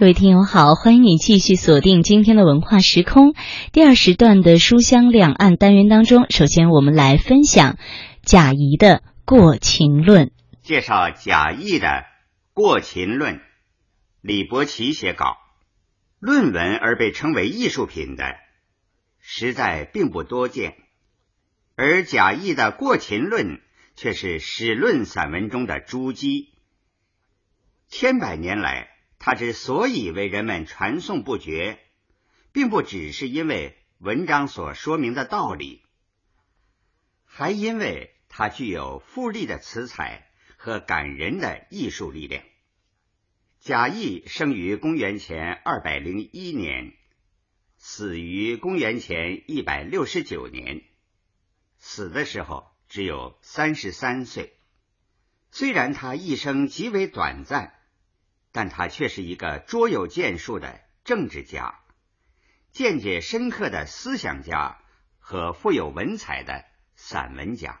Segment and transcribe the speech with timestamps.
[0.00, 3.34] 各位听友好，欢迎你继续锁定今天的文化时空
[3.72, 6.26] 第二时段的书香两岸单元当中。
[6.30, 7.78] 首先，我们来分享
[8.22, 10.26] 贾谊的《过秦论》，
[10.62, 11.88] 介绍贾谊的
[12.54, 13.38] 《过秦论》。
[14.20, 15.36] 李伯奇写稿，
[16.20, 18.36] 论文而被称为艺术品的，
[19.18, 20.76] 实在并不多见。
[21.74, 23.46] 而贾谊的《过秦论》
[23.96, 26.46] 却是史论散文中的珠玑，
[27.88, 28.90] 千百年来。
[29.20, 31.80] 他之所以为人们传颂不绝，
[32.52, 35.82] 并不只是因为文章所说明的道理，
[37.24, 42.44] 还因为他具有富丽的词采和感人的艺术力量。
[43.58, 46.94] 贾谊生于公元前二百零一年，
[47.76, 50.84] 死于公元前一百六十九年，
[51.78, 54.54] 死的时候只有三十三岁。
[55.50, 57.74] 虽然他一生极为短暂。
[58.58, 61.78] 但他却是一个卓有建树的政治家，
[62.72, 64.78] 见解深刻的思想家
[65.20, 66.64] 和富有文采的
[66.96, 67.80] 散文家。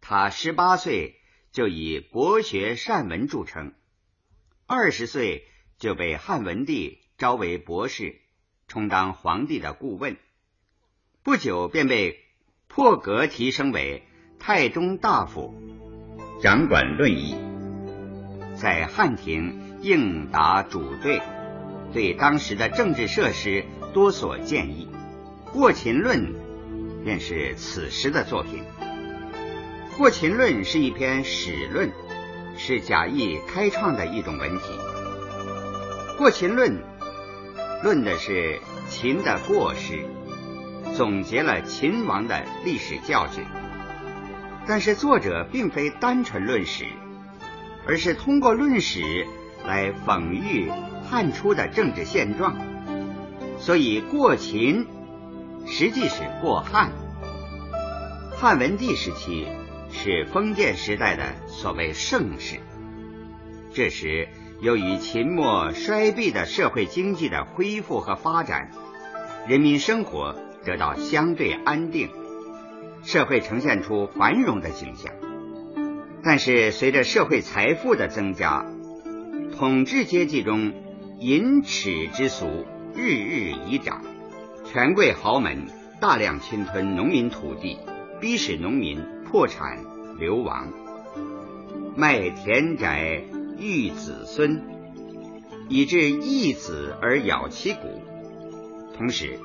[0.00, 1.16] 他十八岁
[1.50, 3.74] 就以博学善文著称，
[4.68, 8.20] 二十岁就被汉文帝招为博士，
[8.68, 10.16] 充当皇帝的顾问。
[11.24, 12.24] 不久便被
[12.68, 14.06] 破格提升为
[14.38, 15.52] 太中大夫，
[16.40, 17.34] 掌管论议，
[18.54, 19.65] 在汉庭。
[19.86, 21.22] 应答主对，
[21.92, 24.88] 对当时的政治设施多所建议，
[25.52, 26.34] 《过秦论》
[27.04, 28.64] 便是此时的作品。
[29.96, 31.92] 《过秦论》是一篇史论，
[32.58, 34.64] 是贾谊开创的一种文体。
[36.18, 36.78] 《过秦论》
[37.84, 40.04] 论的是秦的过失，
[40.96, 43.44] 总结了秦王的历史教训。
[44.66, 46.86] 但是作者并非单纯论史，
[47.86, 49.24] 而是通过论史。
[49.64, 50.70] 来讽喻
[51.08, 52.56] 汉初的政治现状，
[53.58, 54.86] 所以过秦
[55.66, 56.90] 实际是过汉。
[58.36, 59.46] 汉文帝时期
[59.90, 62.56] 是封建时代的所谓盛世，
[63.72, 64.28] 这时
[64.60, 68.70] 由于秦末衰敝的社会经济的恢复和发展，
[69.48, 70.34] 人民生活
[70.64, 72.10] 得到相对安定，
[73.02, 75.12] 社会呈现出繁荣的景象。
[76.22, 78.66] 但是随着社会财富的增加，
[79.54, 80.72] 统治阶级中，
[81.18, 84.02] 淫耻之俗日日已长，
[84.64, 85.66] 权贵豪门
[86.00, 87.78] 大量侵吞农民土地，
[88.20, 89.78] 逼使农民破产
[90.18, 90.72] 流亡，
[91.96, 93.22] 卖田宅
[93.58, 94.62] 育子孙，
[95.70, 98.02] 以致易子而咬其骨。
[98.96, 99.38] 同时，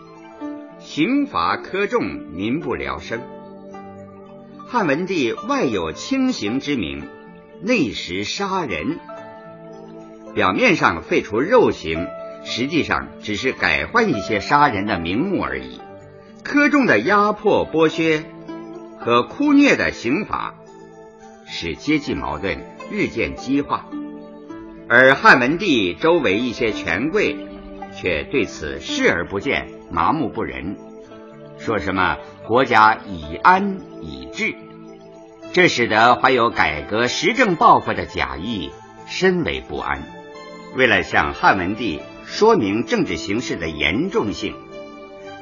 [0.79, 3.21] 刑罚苛重，民不聊生。
[4.67, 7.07] 汉文帝外有轻刑之名，
[7.61, 8.99] 内实杀人。
[10.33, 12.07] 表面上废除肉刑，
[12.43, 15.81] 实际上只是改换一些杀人的名目而已。
[16.43, 18.23] 苛重的压迫剥削
[18.99, 20.55] 和酷虐的刑罚，
[21.45, 23.85] 使阶级矛盾日渐激化。
[24.89, 27.37] 而汉文帝周围一些权贵
[27.93, 30.77] 却对此视而不见，麻木不仁，
[31.57, 32.17] 说什么
[32.47, 34.55] 国家以安以治，
[35.53, 38.71] 这使得怀有改革时政抱负的贾谊
[39.07, 40.20] 深为不安。
[40.75, 44.55] 为了向汉文帝说明政治形势的严重性，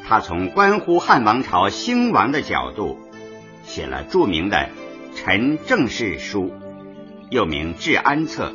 [0.08, 2.98] 他从关乎汉王朝兴亡的角度，
[3.64, 4.58] 写了著名的
[5.16, 6.46] 《陈政事书》，
[7.30, 8.52] 又名《治安策》，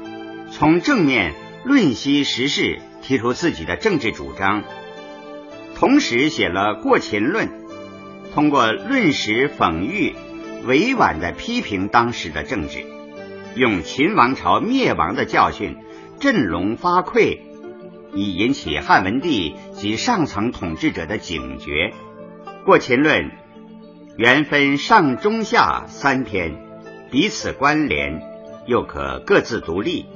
[0.50, 4.64] 从正面论析时事，提出自己的政治主张，
[5.76, 7.46] 同时写了《过秦论》，
[8.34, 10.16] 通过论史讽喻，
[10.64, 12.84] 委婉的批评当时的政治，
[13.54, 15.76] 用秦王朝灭亡的教训。
[16.20, 17.38] 振聋发聩，
[18.14, 21.92] 以引起汉文帝及上层统治者的警觉。
[22.64, 23.24] 《过秦论》
[24.16, 26.56] 原分上中下三篇，
[27.10, 28.22] 彼此关联，
[28.66, 30.06] 又可各自独立。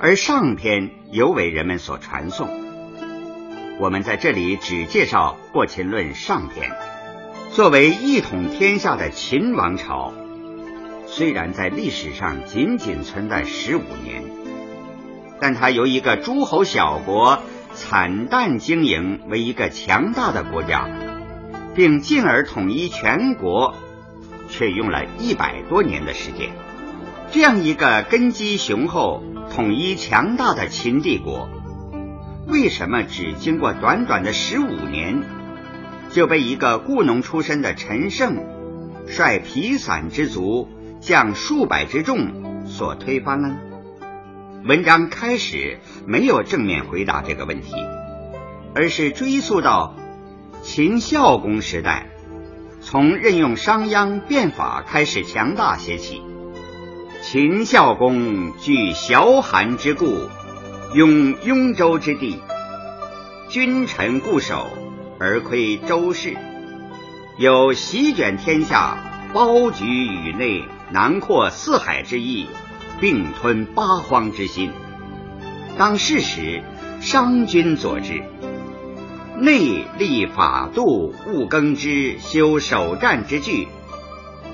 [0.00, 2.48] 而上篇尤为人们所传颂。
[3.78, 6.70] 我们在这里只介绍《过秦论》上篇。
[7.50, 10.12] 作为一统天下的秦王朝，
[11.06, 14.41] 虽然在历史上仅仅存在十五年。
[15.42, 17.40] 但他由一个诸侯小国
[17.74, 20.88] 惨淡经营为一个强大的国家，
[21.74, 23.74] 并进而统一全国，
[24.48, 26.50] 却用了一百多年的时间。
[27.32, 31.48] 这样一个根基雄厚、统一强大的秦帝国，
[32.46, 35.24] 为什么只经过短短的十五年，
[36.10, 38.36] 就被一个雇农出身的陈胜
[39.06, 40.68] 率疲散之卒、
[41.00, 43.56] 将数百之众所推翻了呢？
[44.64, 47.72] 文章开始没有正面回答这个问题，
[48.76, 49.96] 而是追溯到
[50.62, 52.06] 秦孝公时代，
[52.80, 56.22] 从任用商鞅变法开始强大写起。
[57.22, 60.28] 秦孝公据崤函之固，
[60.94, 62.40] 拥雍州之地，
[63.48, 64.68] 君臣固守
[65.18, 66.36] 而窥周室，
[67.36, 68.96] 有席卷天下、
[69.34, 70.62] 包举宇内、
[70.92, 72.46] 囊括四海之意，
[73.02, 74.70] 并吞八荒之心。
[75.76, 76.62] 当世时，
[77.00, 78.22] 商君佐之，
[79.40, 83.66] 内立法度，务耕之，修守战之具；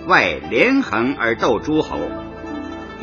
[0.06, 1.98] 外连横而斗诸侯。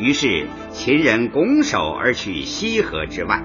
[0.00, 3.44] 于是秦人拱手而取西河之外，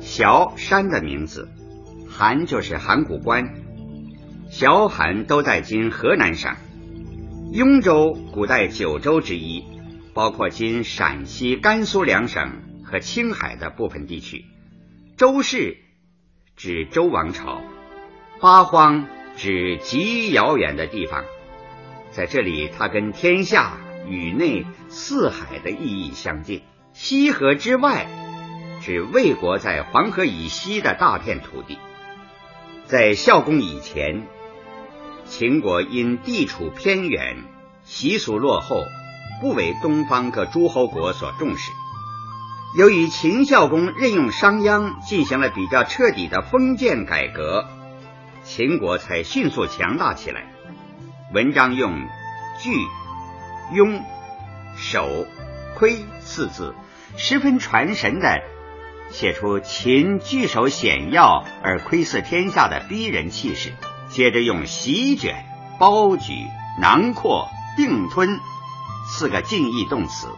[0.00, 1.50] 崤山的名字，
[2.08, 3.50] 函就是函谷关，
[4.50, 6.54] 崤函都在今河南省。
[7.52, 9.64] 雍州古代九州之一，
[10.18, 14.46] 包括今陕西、甘肃两省和青海的部分地区。
[15.16, 15.76] 周氏
[16.56, 17.62] 指周王朝，
[18.40, 19.06] 八荒
[19.36, 21.22] 指极遥远的地方。
[22.10, 23.78] 在这里，它跟天下。
[24.08, 26.62] 宇内四海的意义相近。
[26.92, 28.08] 西河之外，
[28.80, 31.78] 指魏国在黄河以西的大片土地。
[32.86, 34.26] 在孝公以前，
[35.26, 37.36] 秦国因地处偏远，
[37.84, 38.82] 习俗落后，
[39.40, 41.70] 不为东方各诸侯国所重视。
[42.76, 47.66] 由于秦孝公任用商鞅，进行了比较彻底的封建改革，
[48.44, 50.44] 秦国才迅速强大起来。
[51.32, 51.92] 文章用
[52.60, 52.70] 据。
[53.70, 54.02] 雍、
[54.78, 55.26] 守、
[55.76, 56.74] 窥四字，
[57.18, 58.40] 十分传神的
[59.10, 63.74] 写出秦据守险要而窥伺天下的逼人气势。
[64.08, 65.44] 接着用席卷、
[65.78, 66.32] 包举、
[66.80, 68.40] 囊括、并吞
[69.10, 70.28] 四个近义动词，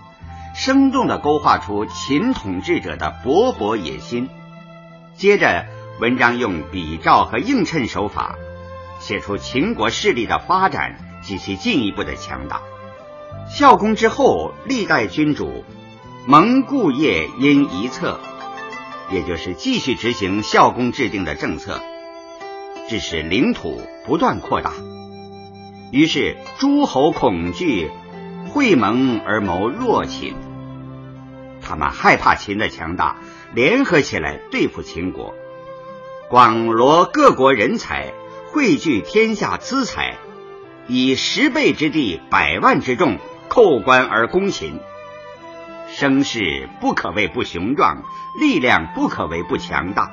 [0.55, 4.29] 生动的勾画出秦统治者的勃勃野心。
[5.15, 5.67] 接着，
[6.01, 8.37] 文章用比照和映衬手法，
[9.01, 12.63] 写出秦国势力的发展及其进一步的强大。
[13.49, 15.65] 孝公之后，历代君主
[16.27, 18.21] 蒙故业因一策，
[19.11, 21.81] 也就是继续执行孝公制定的政策，
[22.89, 24.73] 致使领土不断扩大。
[25.91, 27.91] 于是诸侯恐惧，
[28.53, 30.35] 会盟而谋弱秦。
[31.63, 33.17] 他们害怕秦的强大，
[33.55, 35.35] 联合起来对付秦国，
[36.29, 38.13] 广罗各国人才，
[38.53, 40.17] 汇聚天下资财，
[40.87, 43.19] 以十倍之地，百万之众。
[43.53, 44.79] 扣关而攻秦，
[45.89, 48.05] 声势不可谓不雄壮，
[48.39, 50.13] 力量不可谓不强大。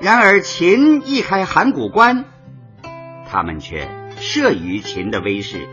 [0.00, 2.24] 然而秦一开函谷关，
[3.28, 3.88] 他们却
[4.20, 5.66] 慑于秦的威势，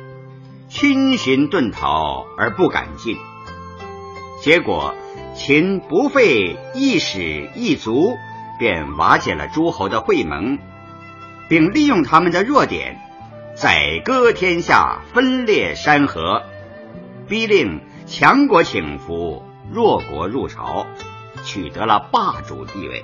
[0.69, 3.17] 逡巡遁逃而不敢进。
[4.41, 4.95] 结果，
[5.35, 8.15] 秦不费一使一卒，
[8.59, 10.59] 便瓦解了诸侯的会盟，
[11.49, 12.99] 并利用他们的弱点。
[13.55, 16.43] 宰割天下，分裂山河，
[17.27, 20.85] 逼令强国请服，弱国入朝，
[21.43, 23.03] 取得了霸主地位。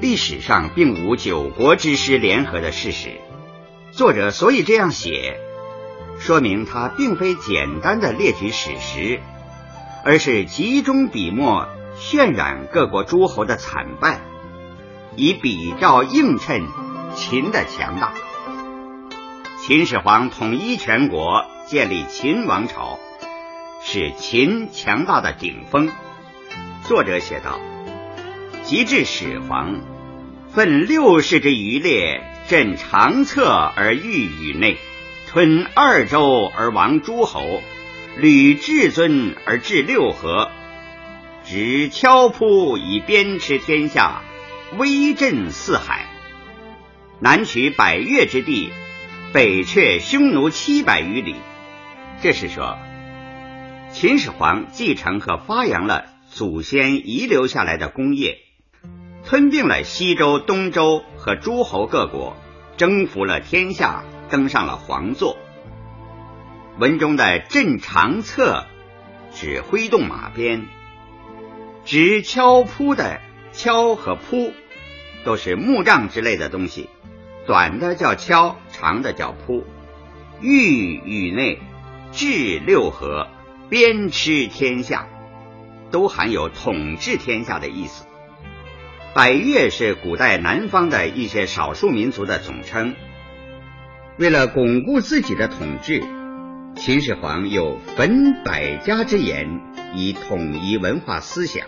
[0.00, 3.18] 历史上并无九国之师联合的事实。
[3.90, 5.40] 作者所以这样写，
[6.18, 9.20] 说明他并非简单的列举史实，
[10.04, 11.68] 而是集中笔墨
[11.98, 14.20] 渲染各国诸侯的惨败，
[15.16, 16.66] 以比照映衬
[17.14, 18.12] 秦的强大。
[19.60, 22.98] 秦始皇统一全国，建立秦王朝，
[23.82, 25.90] 是秦强大的顶峰。
[26.84, 27.58] 作者写道
[28.64, 29.80] ：“及至始皇，
[30.52, 34.78] 奋六世之余烈，振长策而御宇内，
[35.30, 37.60] 吞二周而亡诸侯，
[38.16, 40.50] 履至尊而治六合，
[41.44, 44.22] 执敲扑以鞭笞天下，
[44.78, 46.06] 威震四海，
[47.20, 48.70] 南取百越之地。”
[49.30, 51.34] 北阙匈奴七百余里，
[52.22, 52.78] 这是说，
[53.92, 58.38] 秦始皇继承和发扬了祖先遗留下来的功业，
[59.26, 62.38] 吞并了西周、东周和诸侯各国，
[62.78, 65.36] 征服了天下，登上了皇座。
[66.78, 68.66] 文中的镇长策
[69.32, 70.66] 指挥动马鞭，
[71.84, 73.20] 执敲扑的
[73.52, 74.52] 敲和扑
[75.24, 76.88] 都是木杖之类的东西。
[77.46, 79.64] 短的叫敲，长的叫扑。
[80.40, 81.58] 欲宇内，
[82.12, 83.26] 治六合，
[83.68, 85.08] 鞭笞天下，
[85.90, 88.06] 都含有统治天下的意思。
[89.14, 92.94] 百越是古代南方的一些少数民族的总称。
[94.18, 96.02] 为了巩固自己的统治，
[96.74, 99.60] 秦始皇有焚百家之言，
[99.94, 101.64] 以统一文化思想；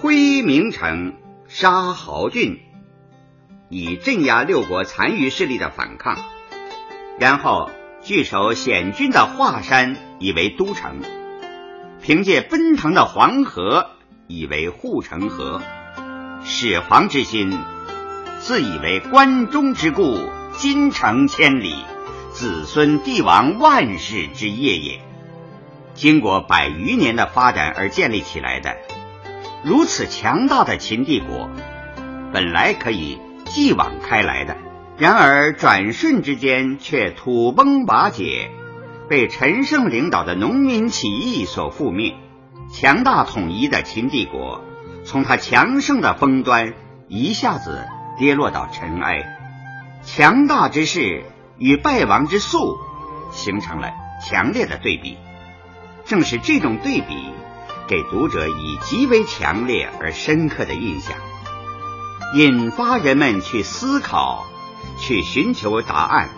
[0.00, 1.12] 挥名城，
[1.46, 2.60] 杀豪俊，
[3.68, 6.16] 以镇压六国残余势力的反抗。
[7.18, 7.70] 然后
[8.02, 10.94] 据守险峻的华山，以为都城；
[12.00, 13.90] 凭借奔腾的黄河，
[14.28, 15.60] 以为护城河。
[16.42, 17.58] 始皇之心，
[18.40, 20.18] 自以为关中之固，
[20.56, 21.74] 京城千里。
[22.32, 25.00] 子孙帝王万世之业也，
[25.94, 28.74] 经过百余年的发展而建立起来的
[29.62, 31.48] 如此强大的秦帝国，
[32.32, 34.56] 本来可以继往开来的，
[34.98, 38.50] 然而转瞬之间却土崩瓦解，
[39.08, 42.16] 被陈胜领导的农民起义所覆灭。
[42.72, 44.64] 强大统一的秦帝国，
[45.04, 46.74] 从他强盛的峰端
[47.06, 47.86] 一下子
[48.18, 49.33] 跌落到尘埃，
[50.04, 51.24] 强大之势。
[51.56, 52.80] 与败亡之速
[53.30, 55.16] 形成了强烈的对比，
[56.04, 57.30] 正是这种对比，
[57.86, 61.16] 给读者以极为强烈而深刻的印象，
[62.34, 64.44] 引发人们去思考，
[64.98, 66.28] 去寻求答案：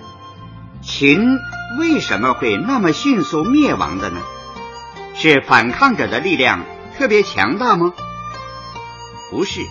[0.82, 1.38] 秦
[1.78, 4.20] 为什么会那么迅速灭亡的呢？
[5.14, 6.62] 是反抗者的力量
[6.98, 7.94] 特别强大吗？
[9.30, 9.62] 不是，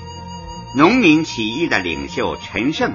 [0.75, 2.93] 农民起义的领袖陈胜，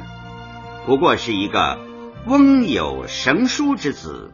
[0.87, 1.79] 不过是一个。
[2.27, 4.31] 翁有绳书之子，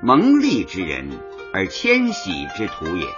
[0.00, 1.08] 蒙利之人，
[1.52, 3.08] 而迁徙之徒也。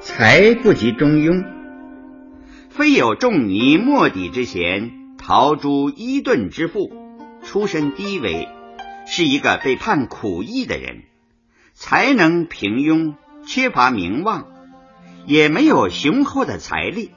[0.00, 1.46] 才不及中庸，
[2.70, 6.90] 非有仲尼莫底之贤，陶朱伊顿之父，
[7.44, 8.48] 出身低微，
[9.06, 11.04] 是一个被判苦役的人，
[11.72, 13.14] 才能平庸，
[13.46, 14.48] 缺乏名望，
[15.24, 17.12] 也没有雄厚的财力。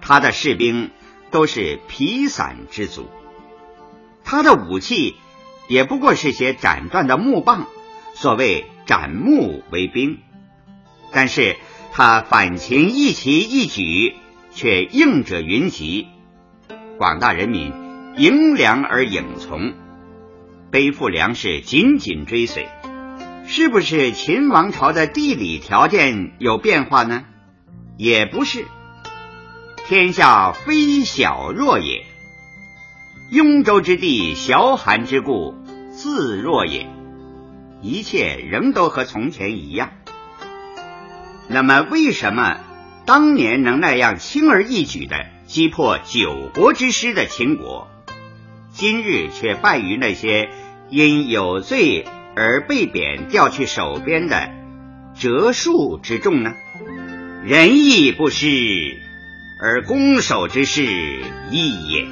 [0.00, 0.90] 他的士兵
[1.34, 3.08] 都是疲散之卒。
[4.22, 5.16] 他的武器
[5.66, 7.66] 也不过是些斩断的木棒，
[8.14, 10.20] 所谓斩木为兵。
[11.10, 11.56] 但是
[11.90, 14.14] 他反秦一旗一举，
[14.52, 16.06] 却应者云集，
[16.98, 17.72] 广大人民
[18.16, 19.74] 迎粮而影从，
[20.70, 22.68] 背负粮食紧紧追随。
[23.44, 27.24] 是不是秦王朝的地理条件有变化呢？
[27.96, 28.66] 也不是，
[29.86, 32.06] 天下非小弱也。
[33.30, 35.54] 雍州之地，小寒之故，
[35.90, 36.88] 自若也。
[37.82, 39.90] 一切仍都和从前一样。
[41.48, 42.60] 那么，为什么
[43.04, 47.86] 当年能那样轻而易举的击破九国之师的秦国，
[48.72, 50.48] 今日却败于那些
[50.88, 54.48] 因有罪而被贬调去守边的
[55.14, 56.54] 折数之众呢？
[57.44, 59.02] 仁义不施，
[59.60, 60.82] 而攻守之势
[61.50, 62.06] 异也。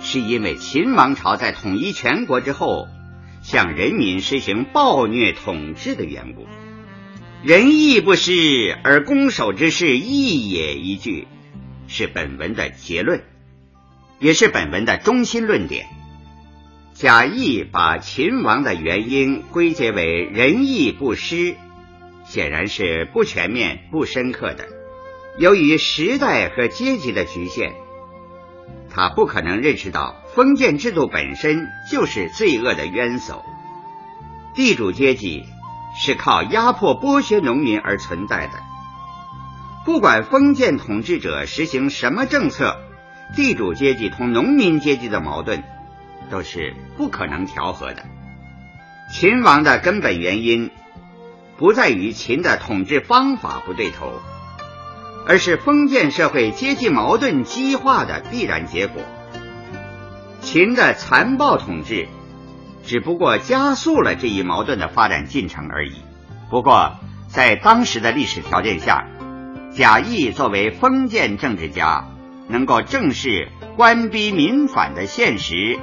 [0.00, 2.86] 是因为秦王朝在统一全国之后，
[3.42, 6.46] 向人民实行暴虐统治的缘故。
[7.42, 11.26] 仁义不施而攻守之势异也一句，
[11.88, 13.22] 是本文的结论，
[14.20, 15.86] 也是本文的中心论点。
[16.94, 21.54] 贾谊把秦王的原因归结为仁义不施，
[22.24, 24.77] 显然是不全面、不深刻的。
[25.38, 27.74] 由于时代和阶级的局限。
[28.90, 33.44] 他不可能认识到封建制度本身就是罪恶的冤首，
[34.54, 35.44] 地主阶级
[35.96, 38.54] 是靠压迫剥削农民而存在的。
[39.84, 42.76] 不管封建统治者实行什么政策，
[43.36, 45.62] 地主阶级同农民阶级的矛盾
[46.28, 48.04] 都是不可能调和的。
[49.12, 50.72] 秦王的根本原因
[51.56, 54.20] 不在于秦的统治方法不对头。
[55.28, 59.02] 而是封建社会阶级矛盾激化的必然结果。
[60.40, 62.08] 秦的残暴统治
[62.82, 65.92] 只不过加速了这一矛盾的发展进程而已。
[66.48, 66.94] 不过，
[67.28, 69.06] 在当时的历史条件下，
[69.70, 72.06] 贾谊作为封建政治家，
[72.48, 75.78] 能够正视官逼民反的现实，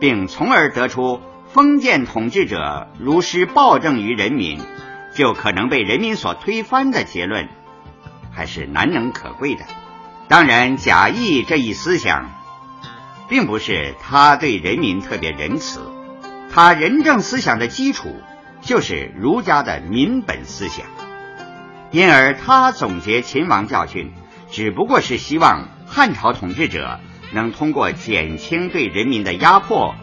[0.00, 4.60] 并从而得出封建统治者如施暴政于人民，
[5.14, 7.48] 就可能被人民所推翻的结论。
[8.38, 9.64] 还是难能可贵的。
[10.28, 12.30] 当然，贾谊这一思想，
[13.28, 15.80] 并不是他对人民特别仁慈。
[16.54, 18.14] 他仁政思想的基础
[18.60, 20.86] 就是儒家的民本思想，
[21.90, 24.12] 因而他总结秦王教训，
[24.52, 27.00] 只不过是希望汉朝统治者
[27.32, 29.96] 能通过减轻对人民的压迫，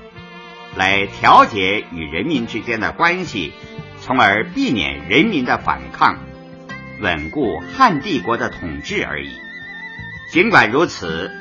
[0.75, 3.53] 来调节与人民之间的关系，
[4.01, 6.17] 从而避免人民的反抗。
[6.99, 9.31] 稳固汉帝国的统治而已。
[10.31, 11.31] 尽管如此，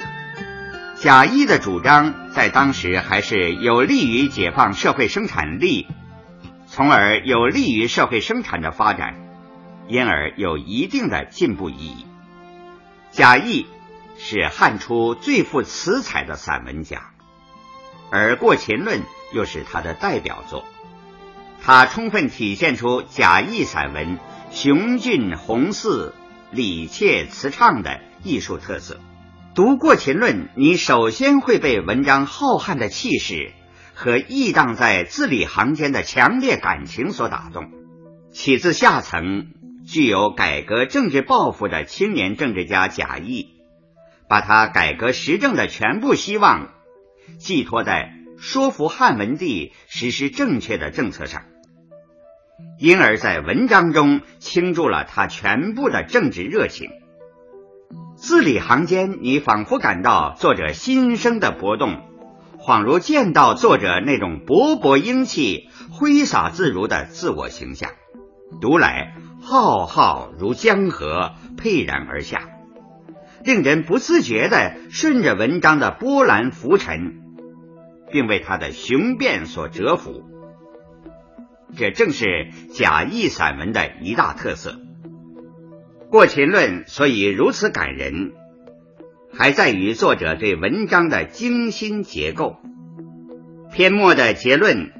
[0.96, 5.86] 贾谊的主张在当时还是有利于解放社会生产力、
[6.66, 9.14] 从而有利于社会生产的发展，
[9.88, 12.06] 因而有一定的进步意义。
[13.10, 13.66] 贾谊
[14.18, 17.10] 是汉初最富词采的散文家，
[18.10, 19.00] 而《过秦论》
[19.32, 20.64] 又是他的代表作，
[21.62, 24.18] 它充分体现出贾谊散文
[24.54, 26.14] 雄峻宏肆、
[26.52, 29.00] 礼切词畅的艺术特色。
[29.52, 33.52] 读《过秦论》，你首先会被文章浩瀚的气势
[33.94, 37.64] 和溢荡在字里行间的强烈感情所打动。
[38.30, 39.48] 起自下层、
[39.88, 43.48] 具有改革政治抱负的青年政治家贾谊，
[44.28, 46.70] 把他改革时政的全部希望
[47.40, 51.42] 寄托在说服汉文帝实施正确的政策上，
[52.78, 56.90] 因而，在文章中倾注了他全部的政治热情。
[58.16, 62.02] 字里行间，你仿佛感到作者心声的波动，
[62.58, 67.90] 恍如见到作者那种勃勃英气、挥洒自如的自我形象，
[68.60, 72.48] 读来浩浩如江河沛然而下，
[73.44, 77.20] 令人不自觉地顺着文章的波澜浮沉，
[78.12, 80.22] 并为他的雄辩所折服。
[81.76, 84.80] 这正是贾谊散文的一大特色。
[86.08, 88.32] 《过秦论》所以如此感人，
[89.32, 92.56] 还在于作者对文章的精心结构。
[93.72, 94.92] 篇末的结论，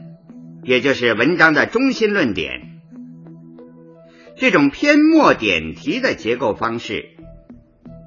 [0.65, 2.81] 也就是文章的中心论点，
[4.37, 7.11] 这种篇末点题的结构方式，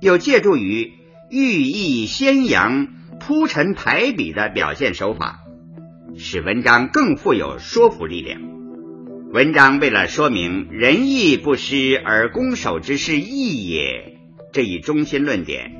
[0.01, 0.91] 又借助于
[1.31, 2.87] 寓意先扬、
[3.21, 5.39] 铺陈排比的表现手法，
[6.17, 8.56] 使文章更富有说服力量。
[9.33, 14.17] 文章为了说明“仁义不施而攻守之势义也”
[14.53, 15.73] 这一中心论点，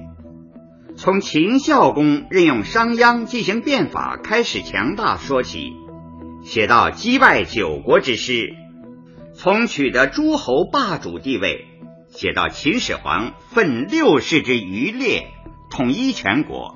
[0.98, 5.72] 从秦孝公任用商鞅进行变法开始强大说起，
[6.44, 8.54] 写到击败九国之师，
[9.34, 11.66] 从取得诸侯霸主地位，
[12.10, 15.26] 写到秦始皇奋六世之余烈
[15.72, 16.76] 统一全国，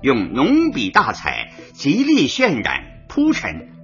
[0.00, 3.75] 用浓笔大彩极力渲染铺陈。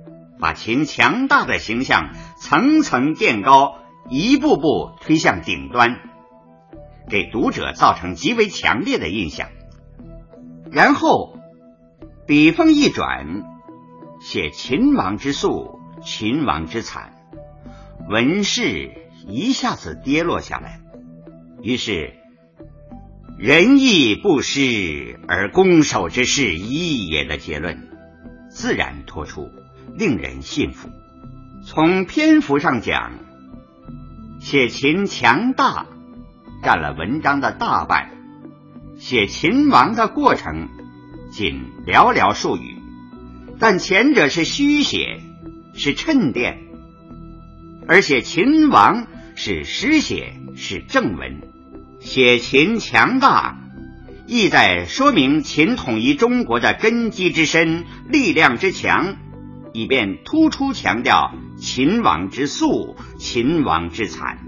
[0.43, 3.79] 把秦强大的形象层层垫高，
[4.11, 6.01] 一步步推向顶端，
[7.09, 9.51] 给读者造成极为强烈的印象。
[10.73, 11.39] 然后
[12.27, 13.45] 笔锋一转，
[14.21, 17.13] 写秦王之素，秦王之惨，
[18.09, 18.91] 文势
[19.29, 20.81] 一下子跌落下来。
[21.63, 22.15] 于是
[23.39, 27.89] 仁义不施而攻守之势异也的结论
[28.51, 29.49] 自然脱出。
[29.97, 30.89] 令人信服。
[31.65, 33.13] 从篇幅上讲，
[34.41, 35.87] 写秦强大
[36.63, 38.11] 占了文章的大半，
[38.99, 40.69] 写秦王的过程
[41.31, 42.77] 仅寥寥数语。
[43.59, 45.21] 但前者是虚写，
[45.75, 46.55] 是衬垫；
[47.87, 51.43] 而写秦王是实写，是正文。
[52.01, 53.61] 写秦强大，
[54.27, 59.17] 意在说明秦统一中国的根基之深，力量之强。
[59.73, 64.39] 以便突出强调秦王之素、秦王之惨。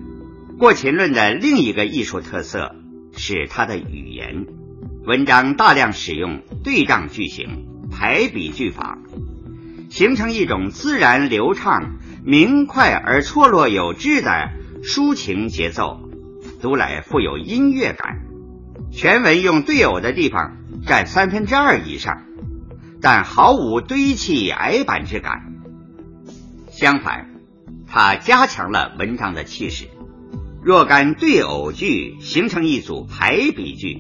[0.56, 2.76] 《过秦论》的另一个艺术特色
[3.16, 4.46] 是它的语言，
[5.04, 8.98] 文章大量使用对仗句型、排比句法，
[9.90, 14.50] 形成一种自然流畅、明快而错落有致的
[14.82, 16.08] 抒情节奏，
[16.62, 18.20] 读来富有音乐感。
[18.92, 20.56] 全文用对偶的地方
[20.86, 22.22] 占三分之二以上。
[23.04, 25.52] 但毫无堆砌矮板之感，
[26.70, 27.34] 相反，
[27.86, 29.90] 它加强了文章的气势。
[30.62, 33.98] 若干对偶句形成一组排比句，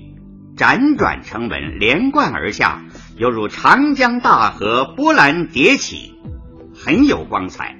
[0.56, 2.82] 辗转成文，连贯而下，
[3.18, 6.14] 犹如长江大河波澜迭起，
[6.74, 7.76] 很有光彩。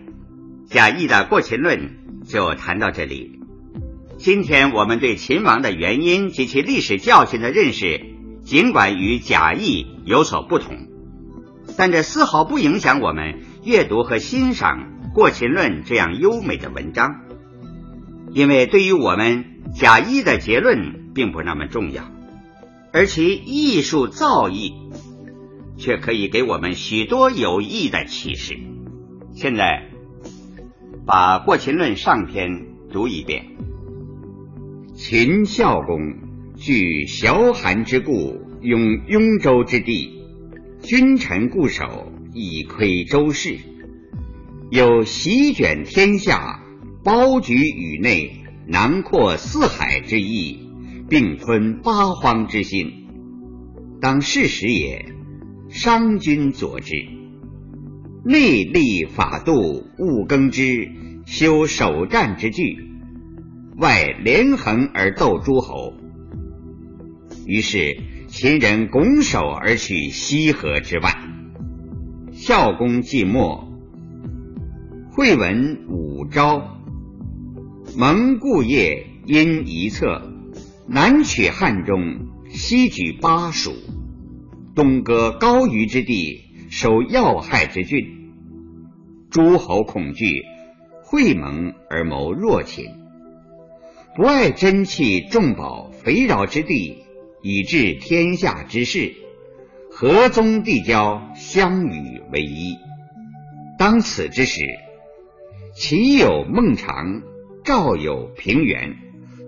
[0.69, 1.97] 贾谊的《过秦论》
[2.31, 3.41] 就谈到这里。
[4.19, 8.03] 今天我们对秦王的原因及其历史教训的认识，
[8.45, 10.93] 尽管与贾谊有所不同。
[11.77, 17.23] 但这丝毫不影响我们阅读和欣赏《过秦论》这样优美的文章，
[18.33, 22.05] 因为对于我们贾谊的结论并不那么重要，
[22.93, 24.73] 而其艺术造诣
[25.77, 28.57] 却可以给我们许多有益的启示。
[29.33, 29.89] 现在
[31.05, 33.47] 把《过秦论》上篇读一遍：
[34.95, 35.99] 秦孝公
[36.57, 40.24] 据崤函之固，拥雍州之地。
[40.85, 43.57] 君臣固守，以窥周室；
[44.71, 46.61] 有席卷天下、
[47.03, 50.59] 包举宇内、囊括四海之意，
[51.09, 53.07] 并吞八荒之心。
[53.99, 55.07] 当事时也，
[55.71, 56.93] 商君佐之。
[58.23, 60.91] 内立法度，务耕之，
[61.25, 62.77] 修守战之具；
[63.79, 65.95] 外连横而斗诸侯。
[67.47, 67.97] 于是
[68.37, 71.09] 秦人拱手而取西河之外。
[72.33, 73.69] 孝公既没，
[75.13, 76.81] 惠文武昭，
[77.97, 80.21] 蒙故业因一策，
[80.89, 83.71] 南取汉中，西举巴蜀，
[84.75, 88.33] 东割高于之地，守要害之郡。
[89.31, 90.43] 诸侯恐惧，
[91.05, 92.87] 会盟而谋弱秦，
[94.17, 97.04] 不爱珍器重宝肥饶之地，
[97.45, 99.15] 以治天下之事。
[99.91, 102.79] 合宗地交，相与为一。
[103.79, 104.63] 当此之时，
[105.77, 107.21] 齐有孟尝，
[107.63, 108.97] 赵有平原，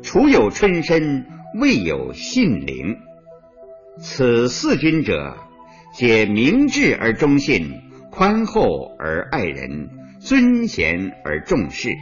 [0.02, 1.26] 楚有春申，
[1.58, 2.98] 魏有信陵。
[3.98, 5.38] 此四君者，
[5.94, 7.80] 皆明智而忠信，
[8.10, 9.88] 宽厚而爱人，
[10.20, 11.96] 尊贤而重士。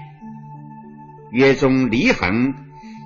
[1.30, 2.52] 约宗黎衡，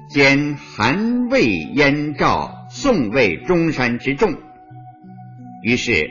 [0.08, 4.34] 兼韩魏燕赵宋魏中山之众。
[5.64, 6.10] 于是，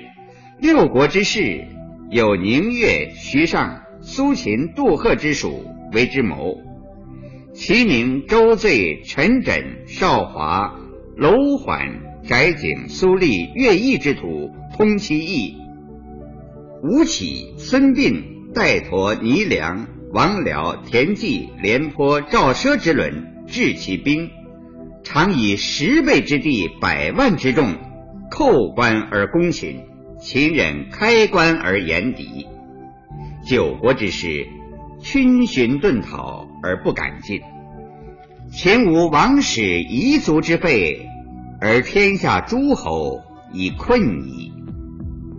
[0.59, 1.65] 六国之士
[2.09, 6.57] 有宁越、徐尚、苏秦、杜赫之属为之谋；
[7.53, 10.77] 齐名、周醉、陈轸、邵华、
[11.15, 15.55] 楼缓、翟景、苏厉、乐毅之徒通其意；
[16.83, 24.31] 吴起、孙膑、戴佗、倪良、王僚、田忌、廉颇、赵奢之伦治其兵，
[25.07, 27.77] 常以十倍之地，百万之众。
[28.29, 29.79] 叩关而攻秦，
[30.19, 32.45] 秦人开关而言敌。
[33.47, 34.45] 九国之师，
[34.99, 37.39] 群寻遁逃而不敢进。
[38.51, 41.07] 秦无王室遗族之废，
[41.61, 43.21] 而天下诸侯
[43.53, 44.51] 已困矣。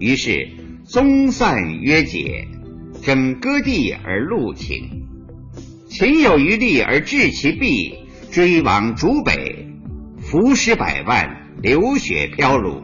[0.01, 0.49] 于是
[0.85, 2.49] 宗散约解，
[3.03, 5.05] 争割地而戮秦。
[5.91, 7.95] 秦有余力而治其弊，
[8.39, 9.67] 追亡逐北，
[10.19, 11.49] 浮尸百万。
[11.61, 12.83] 流血飘橹，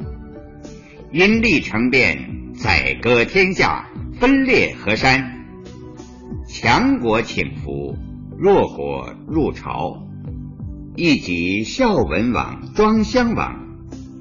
[1.13, 3.89] 因利成变，宰割天下，
[4.19, 5.45] 分裂河山。
[6.49, 7.97] 强国请服，
[8.37, 10.05] 弱国入朝。
[10.97, 13.55] 一即孝文王、庄襄王，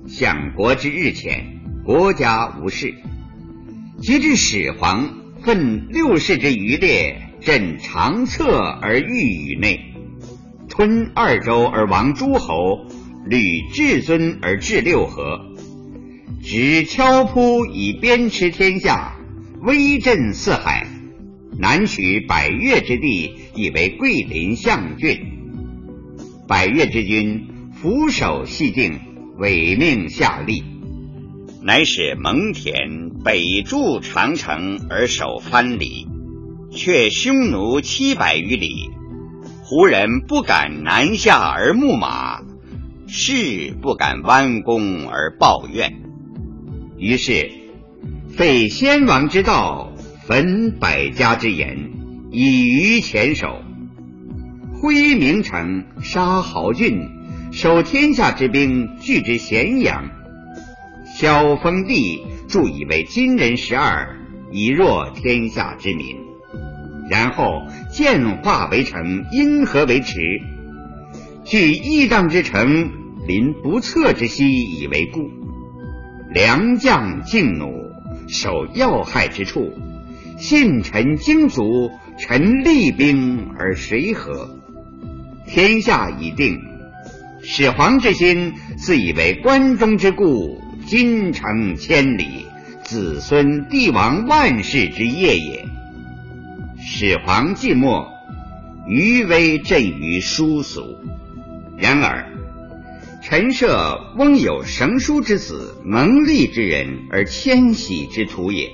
[0.06, 2.94] 享国之日前，国家无事。
[3.98, 5.10] 及至始皇，
[5.42, 9.93] 奋六世之余烈，镇长策而御宇内，
[10.76, 12.88] 吞二州而亡诸侯。
[13.26, 15.40] 履至尊而治六合，
[16.44, 19.16] 执敲扑以鞭笞天下，
[19.62, 20.86] 威震四海。
[21.58, 25.22] 南取百越之地，以为桂林象郡。
[26.50, 29.00] 百越之君俯首系颈，
[29.38, 30.62] 委命下吏，
[31.62, 36.08] 乃使蒙恬北筑长城而守藩篱，
[36.76, 38.90] 却匈奴七百余里，
[39.76, 42.42] 胡人不敢南下而牧马。
[43.08, 46.00] 士不敢弯弓而抱怨，
[47.00, 47.50] 于是
[48.30, 49.92] 废先王之道，
[50.28, 51.90] 焚百家之言，
[52.30, 53.64] 以于前手。
[54.80, 57.10] 挥名城，杀豪俊，
[57.52, 60.08] 守天下之兵，聚之咸阳。
[61.16, 64.20] 萧封地，铸以为金人十二，
[64.52, 66.23] 以弱天下之民。
[67.14, 70.20] 然后建化为城，因何为池？
[71.46, 72.90] 据义丈之城。
[73.26, 75.30] 临不测之隙以为固，
[76.34, 77.72] 良将劲弩，
[78.28, 79.72] 守要害之处，
[80.38, 84.60] 信臣精卒，臣厉兵而谁和？
[85.48, 86.60] 天下已定，
[87.42, 92.46] 始皇之心自以为关中之固，金城千里，
[92.84, 95.66] 子孙帝王万世之业也。
[96.86, 98.08] 始皇既没，
[98.88, 100.98] 余威震于殊俗。
[101.78, 102.28] 然而。
[103.22, 108.70] 陈涉翁有绳书之子，蒙利之人，而迁徙之徒也。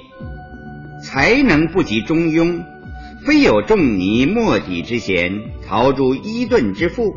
[1.03, 2.63] 才能不及中庸，
[3.23, 7.15] 非有仲尼、墨翟之贤，陶朱、伊顿之富，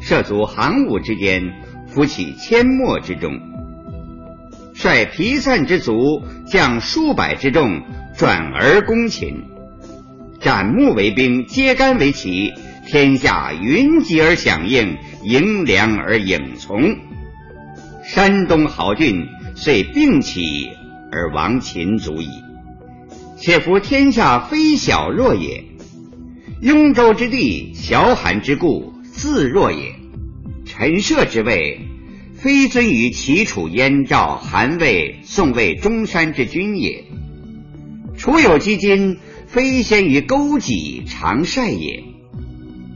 [0.00, 1.52] 涉足行伍之间，
[1.86, 3.38] 扶起阡陌之中，
[4.72, 7.82] 率疲散之卒，将数百之众，
[8.16, 9.44] 转而攻秦，
[10.42, 12.52] 斩木为兵，揭竿为旗。
[12.84, 16.96] 天下云集而响应，迎粮而影从。
[18.04, 20.68] 山东豪俊遂并起
[21.12, 22.26] 而亡秦足矣。
[23.36, 25.64] 且夫天下非小弱也。
[26.60, 29.94] 雍州之地，崤函之固，自弱也。
[30.64, 31.80] 陈涉之位，
[32.34, 37.04] 非尊于齐楚燕赵韩魏宋魏中山之君也。
[38.16, 39.18] 楚有基金，
[39.52, 42.04] 非先于勾己常晒也；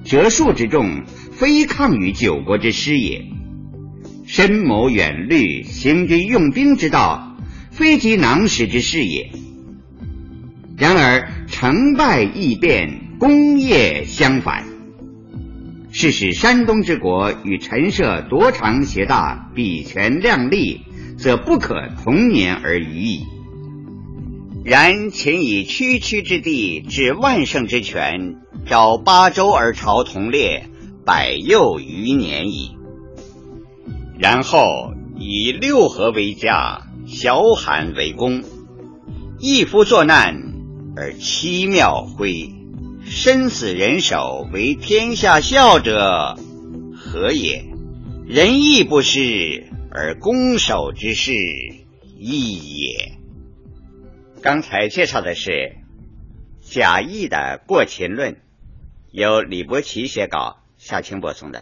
[0.06, 3.26] 折数之众，非抗于九国之师也。
[4.24, 7.36] 深谋远虑，行军用兵之道，
[7.70, 9.32] 非及囊使之事也。
[10.78, 14.64] 然而成败易变，功业相反。
[15.92, 20.80] 是使山东之国与陈涉夺长挟大，比权量力，
[21.18, 23.26] 则不可同年而语矣。
[24.66, 28.34] 然秦以区区之地治万乘之权，
[28.66, 30.68] 召八州而朝同列，
[31.04, 32.72] 百又余年矣。
[34.18, 38.42] 然后以六合为家，小罕为公，
[39.38, 40.34] 一夫作难
[40.96, 42.50] 而七庙徽，
[43.04, 46.36] 身死人手为天下笑者，
[46.92, 47.66] 何也？
[48.26, 51.32] 仁义不施而攻守之势
[52.18, 53.15] 异也。
[54.46, 55.74] 刚才介绍的是
[56.60, 58.34] 贾谊的《过秦论》，
[59.10, 61.54] 由李伯奇写稿，夏青播送的。